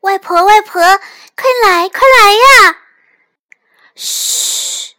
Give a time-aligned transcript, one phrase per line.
[0.00, 0.80] 外婆，外婆，
[1.34, 2.76] 快来，快来呀！
[3.94, 4.94] 嘘，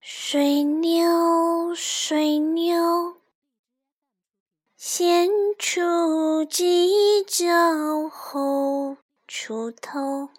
[0.00, 3.16] 水牛，水牛，
[4.76, 5.28] 先
[5.58, 10.30] 出犄角后出头。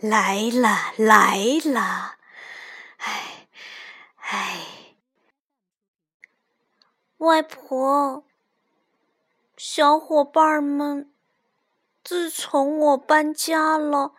[0.00, 2.16] 来了，来了，
[2.96, 3.33] 哎，
[4.30, 4.66] 哎，
[7.18, 8.24] 外婆，
[9.56, 11.12] 小伙伴们，
[12.02, 14.12] 自从我搬家了，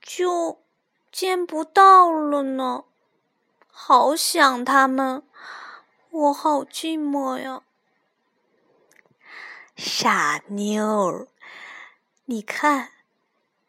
[0.00, 0.62] 就
[1.10, 2.84] 见不到了呢，
[3.68, 5.22] 好想他们，
[6.10, 7.62] 我好寂寞呀。
[9.76, 11.28] 傻妞，
[12.24, 12.92] 你看。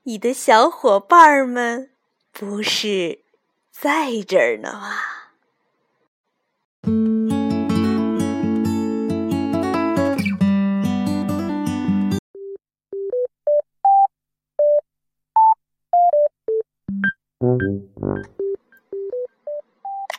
[0.04, 1.92] 你的小伙伴们
[2.32, 3.21] 不是
[3.82, 3.90] 在
[4.28, 4.94] 这儿呢吗？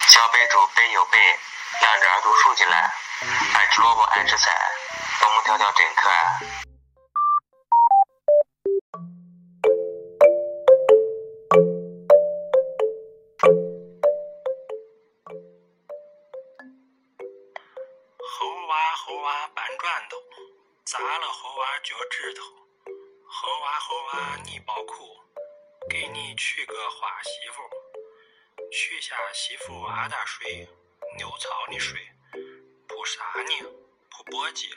[0.08, 1.20] 小杯煮杯有杯，
[1.80, 2.90] 两只耳朵竖起来，
[3.54, 4.50] 爱吃萝卜爱吃菜，
[5.24, 6.71] 我们条条真可爱。
[19.48, 20.16] 搬砖头
[20.84, 22.42] 砸了猴娃脚趾头，
[23.26, 25.20] 猴娃猴娃你宝库，
[25.88, 27.62] 给你娶个花媳妇，
[28.70, 30.68] 娶下媳妇阿大水，
[31.16, 32.00] 牛槽你睡，
[32.86, 33.70] 扑啥呢？
[34.10, 34.68] 扑簸箕，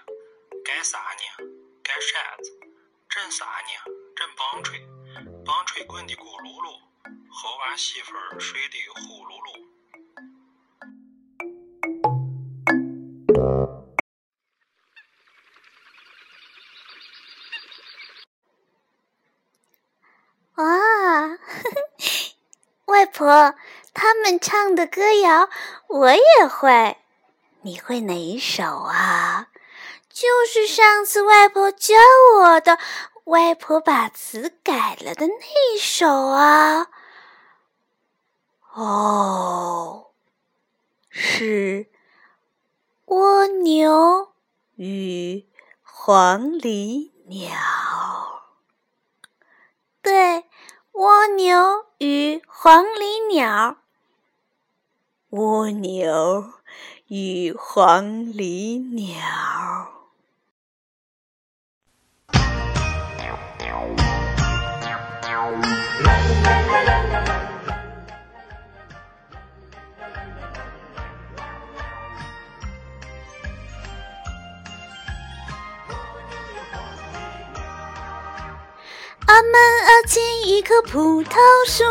[0.63, 1.45] 干啥呢？
[1.83, 2.59] 干扇子，
[3.09, 3.69] 震啥呢？
[4.15, 4.79] 震棒槌，
[5.45, 6.79] 棒槌滚的咕噜噜，
[7.31, 9.74] 猴娃媳妇睡的呼噜噜。
[23.25, 23.55] 婆，
[23.91, 25.49] 他们唱的歌谣
[25.87, 26.97] 我也会。
[27.61, 29.47] 你会哪一首啊？
[30.09, 31.95] 就是上次外婆教
[32.37, 32.77] 我的，
[33.23, 36.87] 外婆把词改了的那首啊。
[38.75, 40.11] 哦，
[41.09, 41.87] 是
[43.05, 44.33] 蜗牛
[44.75, 45.47] 与
[45.81, 47.57] 黄鹂鸟。
[50.03, 50.45] 对。
[50.97, 53.77] 蜗牛与黄鹂鸟，
[55.29, 56.51] 蜗牛
[57.07, 59.15] 与黄鹂鸟。
[79.27, 79.53] 阿门
[79.85, 80.34] 阿前
[80.75, 81.83] 棵葡萄树，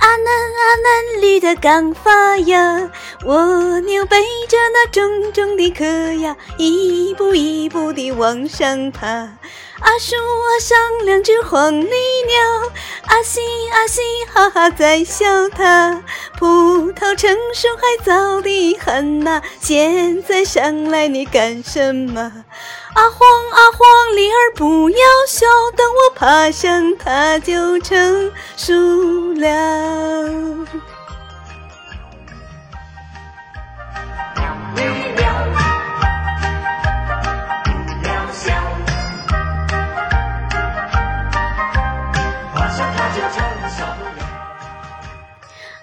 [0.00, 2.90] 阿嫩阿嫩绿的刚发芽。
[3.24, 5.84] 蜗牛背着那重重的壳
[6.14, 9.06] 呀，一步一步地往上爬。
[9.06, 11.86] 阿树阿上两只黄鹂
[12.26, 12.72] 鸟，
[13.06, 13.40] 阿西
[13.72, 14.00] 阿西
[14.32, 16.02] 哈哈在笑它。
[16.36, 22.44] 葡萄成熟还早得很呐，现在上来你干什么？
[22.98, 24.98] 阿黄阿黄鹂儿不要
[25.28, 28.74] 笑，等我爬上它就成熟
[29.36, 29.46] 了。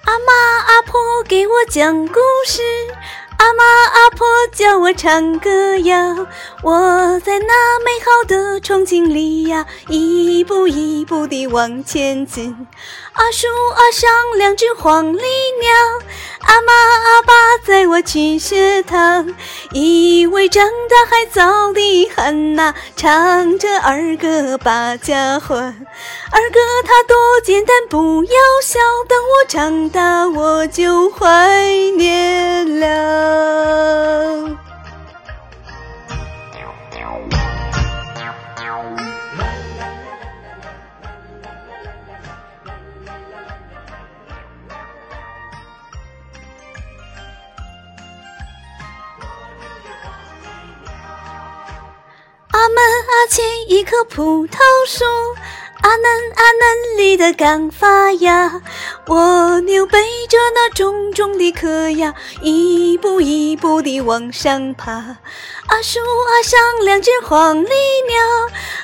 [0.04, 0.34] 阿妈
[0.68, 2.62] 阿婆给我讲故事。
[3.38, 6.28] 阿妈阿婆教我唱歌谣，
[6.64, 12.68] 我在那美好的憧憬里呀，一步一步地往前进。
[13.14, 15.72] 阿树阿上两只黄鹂鸟，
[16.42, 17.34] 阿妈阿爸
[17.66, 19.34] 载我去学堂，
[19.72, 25.56] 以为长大还早得很呐，唱着儿歌把家还。
[25.56, 28.32] 儿歌它多简单，不要
[28.64, 31.64] 笑，等我长大我就怀
[31.98, 33.25] 念了。
[52.56, 54.58] 阿门阿前一棵葡萄
[54.88, 55.04] 树。
[55.86, 56.06] 阿嫩
[56.36, 58.60] 阿嫩绿的刚发芽，
[59.06, 64.92] 蜗牛背着那重重的壳呀，一步一步地往上爬。
[65.68, 68.18] 阿树阿上两只黄鹂鸟，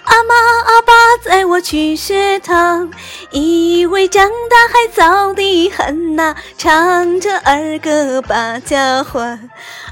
[0.03, 0.94] 阿妈阿爸
[1.24, 2.92] 载我去学堂，
[3.31, 9.19] 以为长大还早得很呐，唱着儿歌把家还。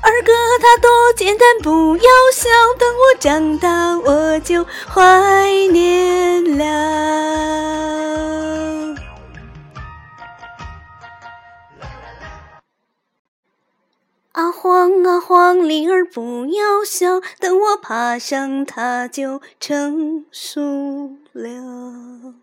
[0.02, 2.04] 儿歌它多简单，不要
[2.36, 6.99] 笑，等我长大我就怀念了。
[14.32, 22.36] 啊晃啊晃，铃儿不要笑，等我爬上它就成熟了。